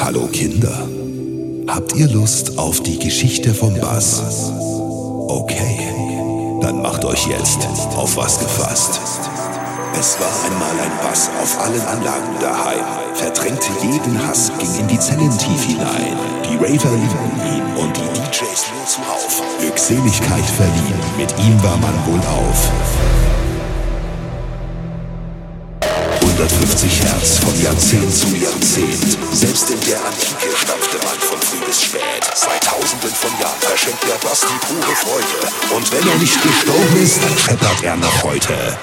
[0.00, 0.88] Hallo Kinder.
[1.66, 4.22] Habt ihr Lust auf die Geschichte vom Bass?
[5.28, 5.78] Okay,
[6.60, 9.00] dann macht euch jetzt auf was gefasst.
[9.98, 12.84] Es war einmal ein Bass auf allen Anlagen daheim,
[13.14, 16.16] verdrängte jeden Hass, ging in die Zellen tief hinein.
[16.44, 19.42] Die Raver liebten ihn und die DJs nur zuhauf.
[19.60, 23.33] Glückseligkeit verliehen, mit ihm war man wohl auf.
[26.34, 29.16] 150 Hertz von Jahrzehnt zu Jahrzehnt.
[29.30, 32.02] Selbst in der Antike stampfte man von früh bis spät.
[32.34, 35.76] Seit tausenden von Jahren verschenkt der Bass die pure Freude.
[35.76, 38.76] Und wenn er nicht gestorben ist, dann scheppert er noch heute.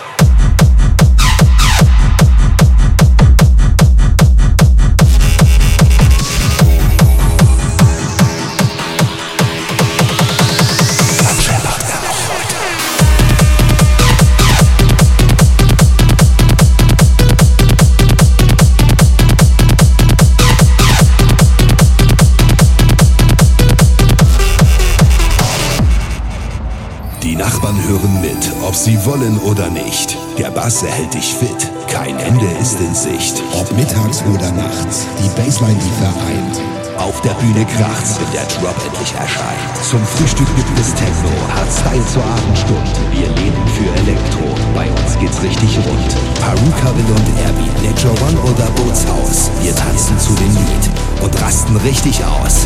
[28.71, 30.17] Ob sie wollen oder nicht.
[30.37, 33.43] Der Bass erhält dich fit, kein Ende ist in Sicht.
[33.51, 36.55] Ob mittags oder nachts, die Bassline, die vereint.
[36.97, 39.75] Auf der Bühne kracht's, wenn der Drop endlich erscheint.
[39.83, 42.95] Zum Frühstück gibt es Techno, Hardstyle zur Abendstund.
[43.11, 46.15] Wir leben für Elektro, bei uns geht's richtig rund.
[46.39, 49.51] Paruka Will und Erbi, Nature One oder Bootshaus.
[49.61, 50.85] Wir tanzen zu dem Lied
[51.21, 52.65] und rasten richtig aus.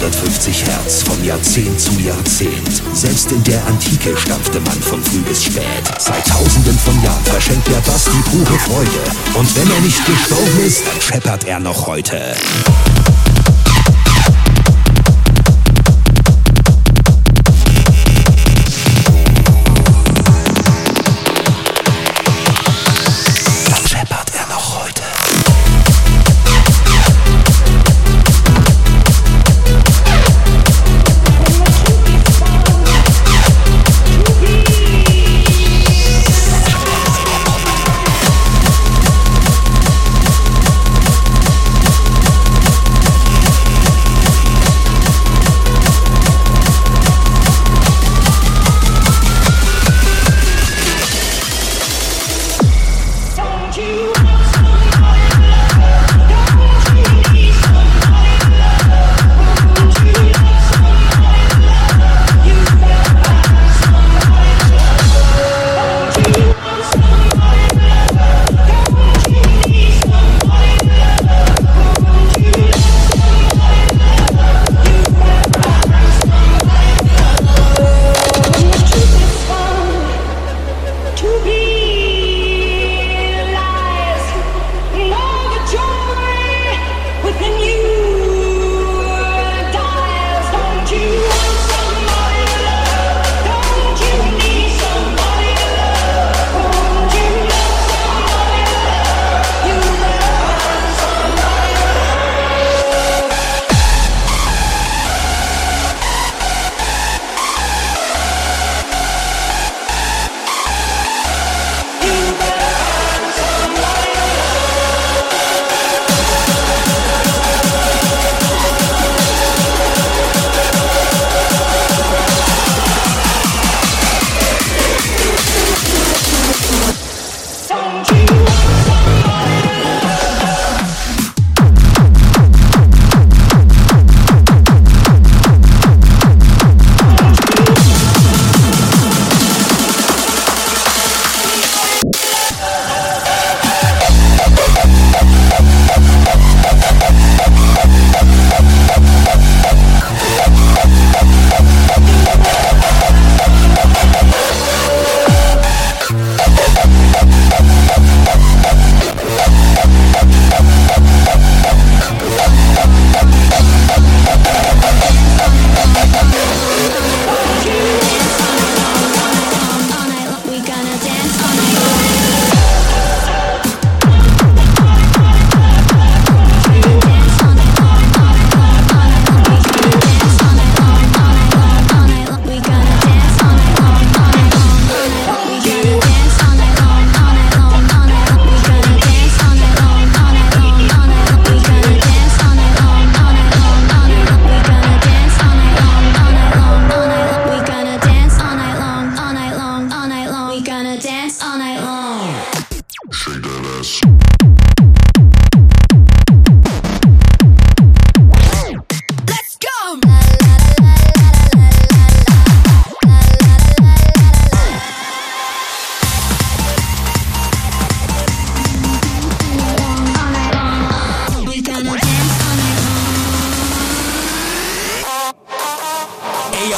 [0.00, 2.82] 150 Hertz von Jahrzehnt zu Jahrzehnt.
[2.92, 5.64] Selbst in der Antike stampfte man von früh bis spät.
[5.98, 8.90] Seit tausenden von Jahren verschenkt der Bass die pure Freude.
[9.34, 12.36] Und wenn er nicht gestorben ist, dann scheppert er noch heute.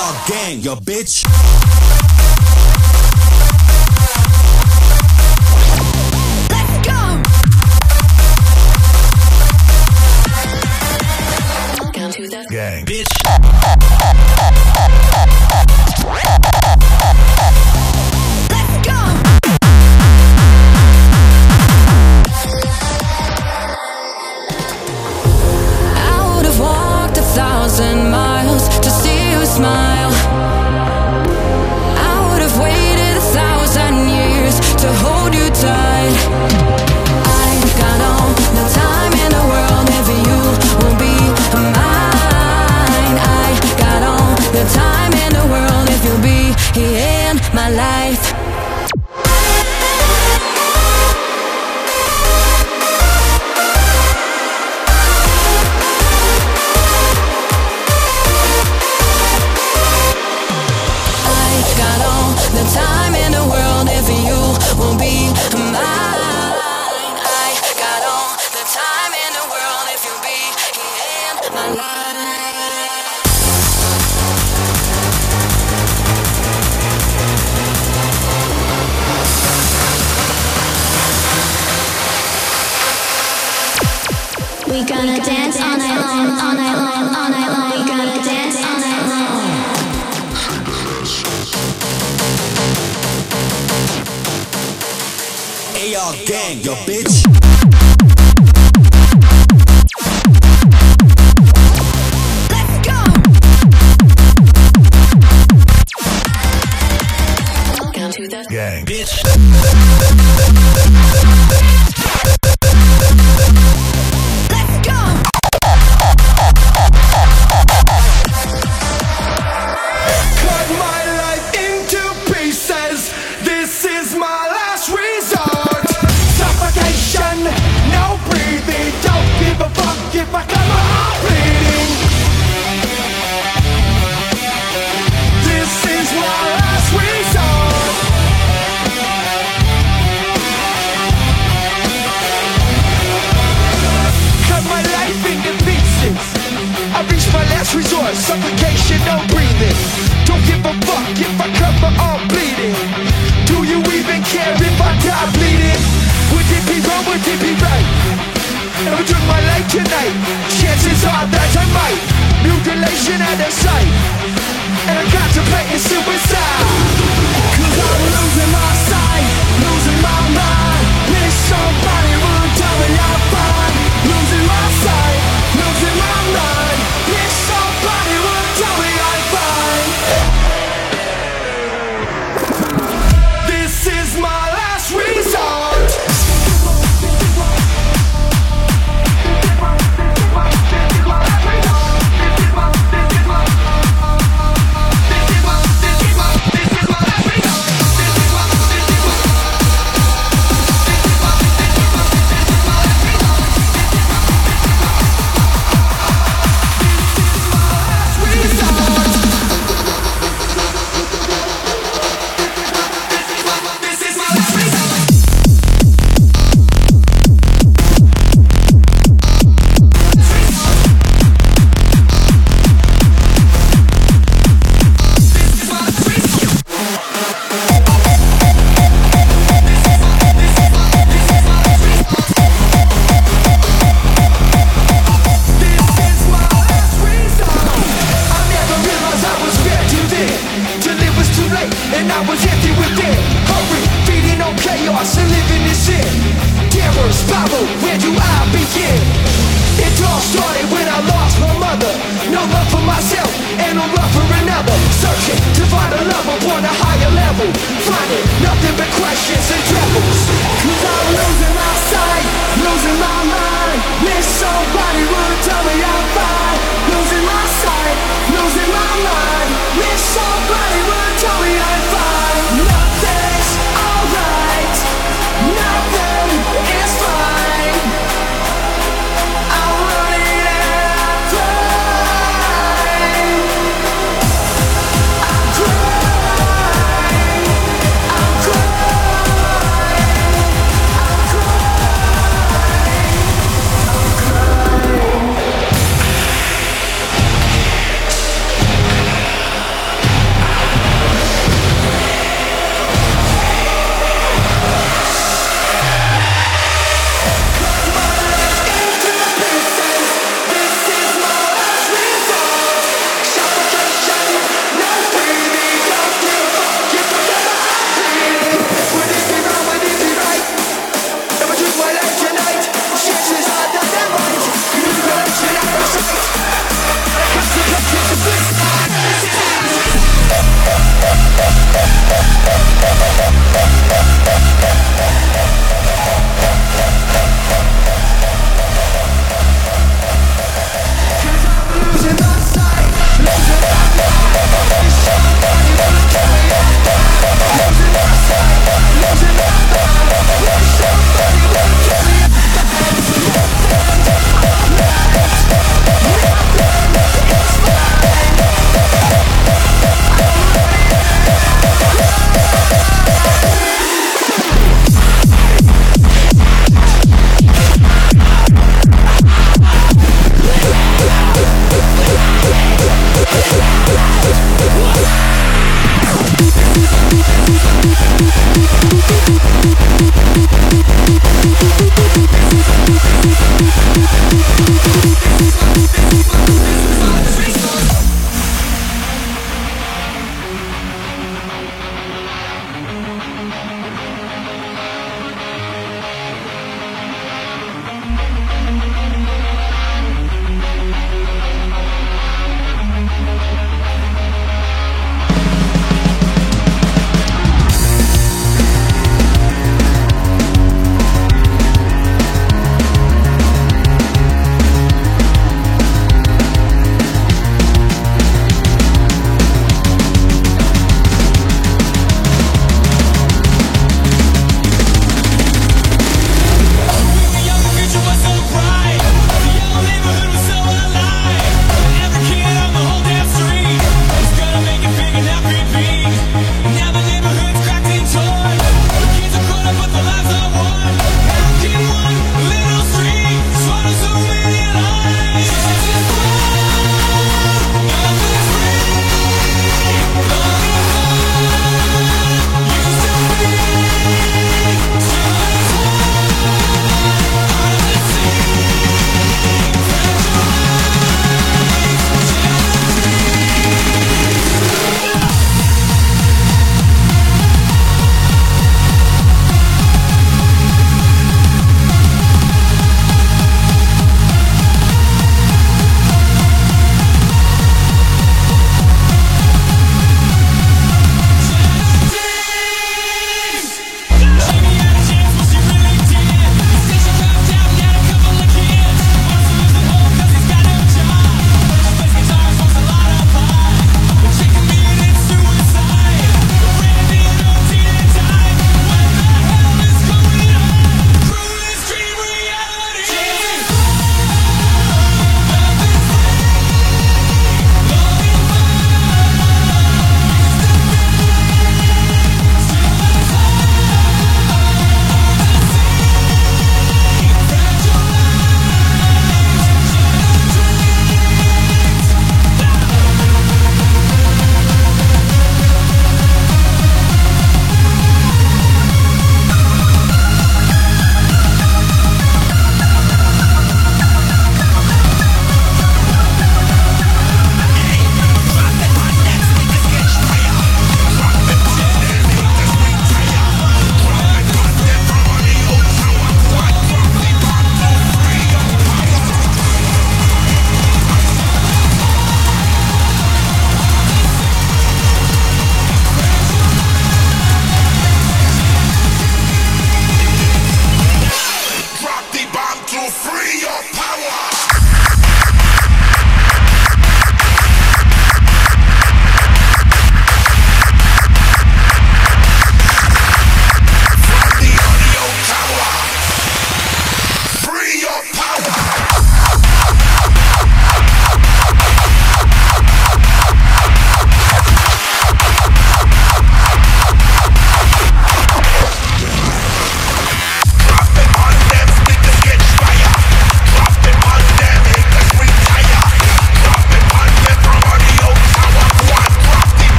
[0.00, 1.24] dog gang, your bitch.
[12.50, 12.84] Gang.
[12.84, 13.06] Bitch.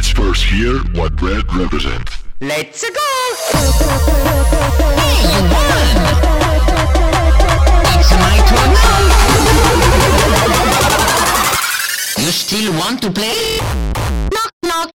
[0.00, 2.24] Let's first hear what red represents.
[2.40, 3.10] Let's go!
[4.96, 5.88] Hey, you won!
[7.98, 9.00] It's my turn now!
[12.16, 13.58] You still want to play?
[14.32, 14.90] Knock, knock!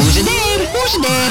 [0.00, 0.66] Who's there?
[0.66, 1.30] Who's there?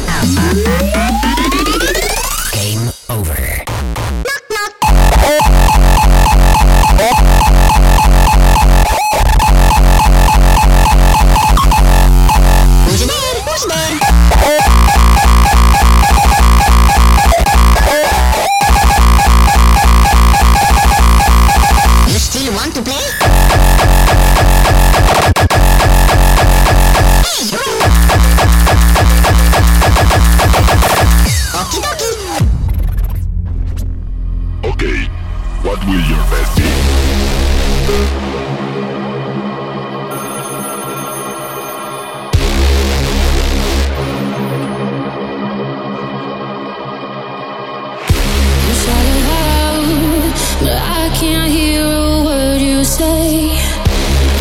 [50.63, 53.57] I can't hear a word you say.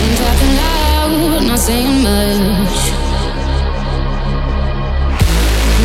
[0.02, 2.80] I'm talking loud, not saying much.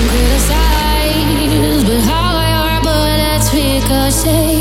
[0.10, 4.55] Criticize, but how I are, but that's because.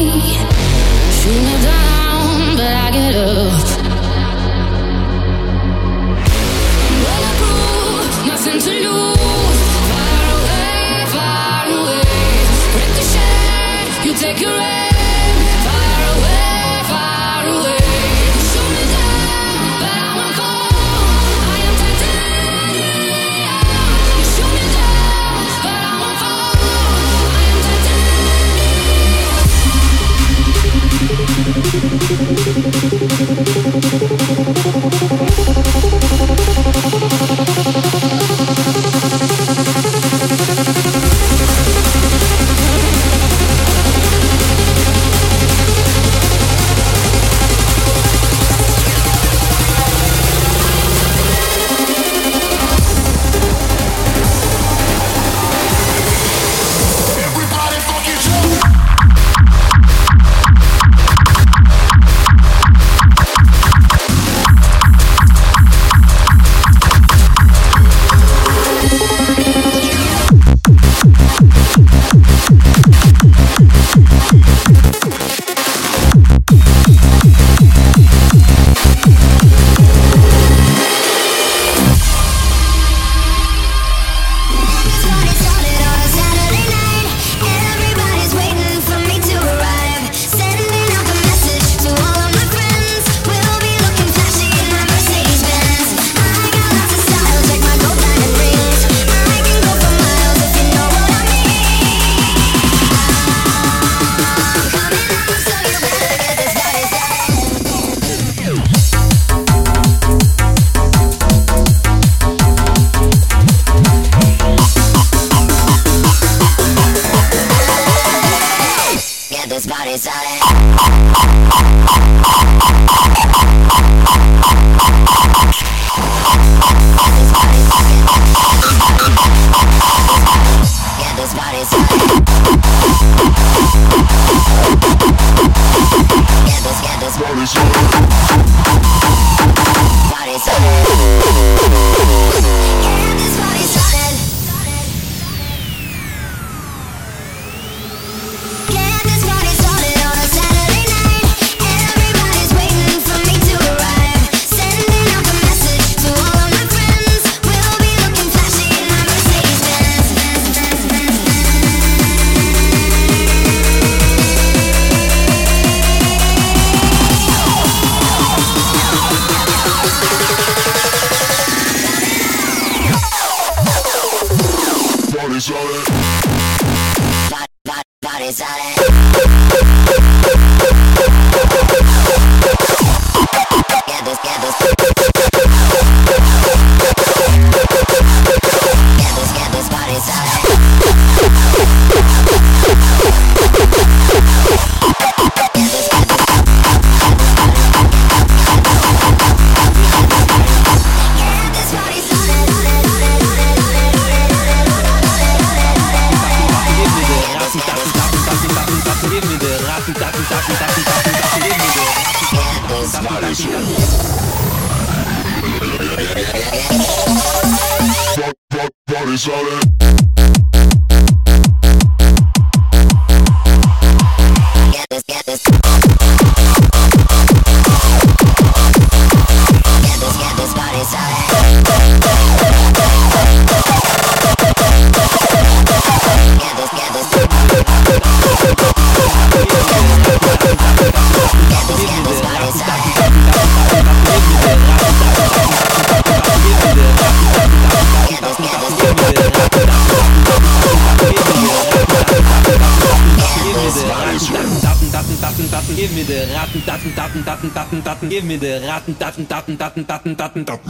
[259.65, 260.64] Daten, Daten, Daten, Daten,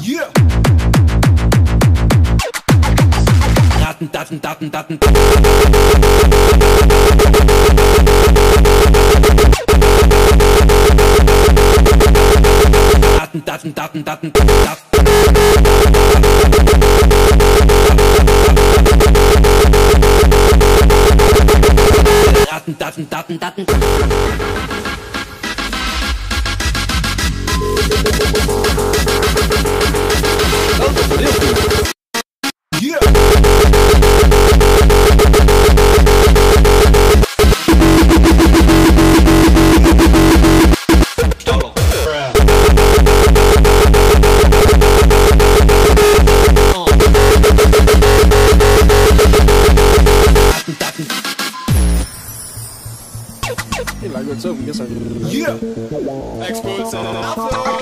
[57.13, 57.74] não, não, não.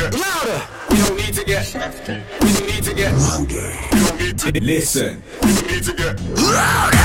[0.00, 0.62] get louder.
[0.90, 2.22] We don't need to get softer.
[2.40, 3.72] We don't need to get louder.
[3.92, 5.22] We don't need to listen.
[5.42, 7.00] We don't need to get louder.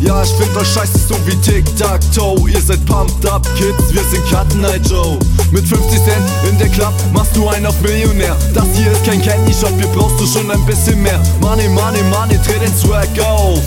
[0.00, 2.48] Ja, ich find was scheiße, so wie Tic-Tac-Toe.
[2.50, 5.18] Ihr seid pumped up, Kids, wir sind Cut Night Joe.
[5.50, 8.36] Mit 50 Cent in der Club machst du einen auf Millionär.
[8.52, 11.20] Das hier ist kein Candy Shop, hier brauchst du schon ein bisschen mehr.
[11.40, 13.60] Money, money, money, dreh den Swag auf.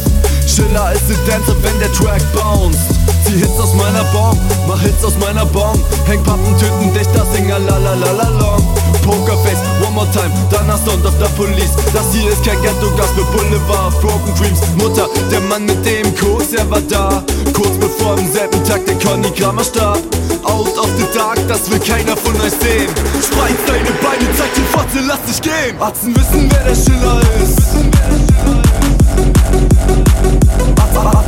[0.48, 2.80] Schiller ist der Dancer, wenn der Track bounced.
[3.26, 5.80] Zieh Hits aus meiner Bomb, mach Hits aus meiner Bomb.
[6.06, 8.77] Häng Pappen, töten dich, das Singer, la la la la long
[9.08, 11.72] Pokerface, one more time, dann hast Sound of the Police.
[11.94, 16.14] Das hier ist kein Ghetto, Gas für Boulevard Broken Dreams, Mutter, der Mann mit dem
[16.14, 17.24] Koks, er war da.
[17.54, 20.00] Kurz bevor am selben Tag der Conny Kramer starb.
[20.44, 22.92] Out of the dark, das will keiner von euch sehen.
[23.24, 25.80] Spreiz deine Beine, zeig die Fotze, lass dich gehen.
[25.80, 27.58] Atzen wissen, wer der Schiller ist.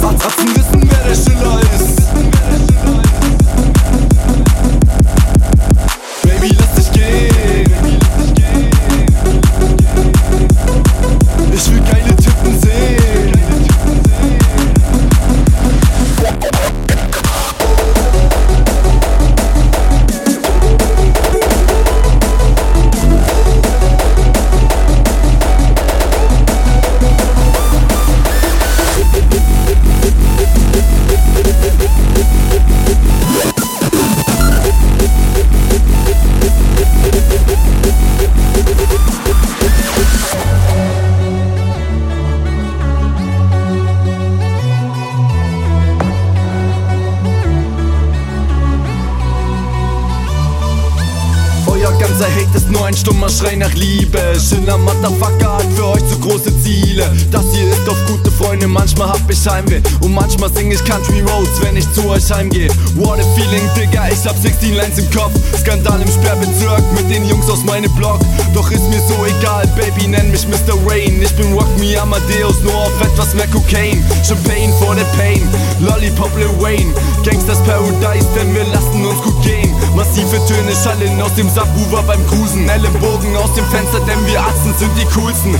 [0.03, 1.98] Atzen wissen, wer der Schiller ist
[52.99, 54.19] stummer Schrei nach Liebe.
[54.39, 57.09] Schiller Motherfucker hat für euch zu große Ziele.
[57.31, 61.21] Das hier ist auf gute Freunde, manchmal hab ich Heimweh Und manchmal sing ich Country
[61.21, 65.09] Roads, wenn ich zu euch heimgehe What a feeling, Digga, ich hab 16 Lines im
[65.11, 65.31] Kopf.
[65.59, 68.19] Skandal im Sperrbezirk mit den Jungs aus meinem Block.
[68.53, 70.75] Doch ist mir so egal, Baby, nenn mich Mr.
[70.85, 74.03] Rain Ich bin Rock Me Amadeus, nur auf etwas mehr Cocaine.
[74.27, 75.47] Champagne for the pain,
[75.79, 76.93] Lollipop Lil Wayne.
[77.23, 82.25] Gangsters Paradise, denn wir lassen uns gut gehen Massive Töne schallen aus dem Subwoofer beim
[82.27, 82.69] Cruisen.
[82.69, 85.59] Ellenbogen aus dem Fenster, denn wir Atzen sind die coolsten.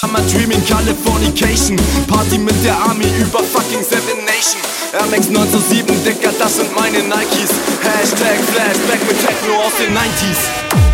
[0.00, 1.78] Summer Dreaming Californication.
[2.08, 4.60] Party mit der Army über fucking Seven Nation.
[4.92, 7.54] Air Max 907, Dicker, das sind meine Nikes.
[7.80, 10.87] Hashtag Flashback mit Techno aus den 90s